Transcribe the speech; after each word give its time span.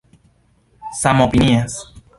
samopinias 1.01 1.79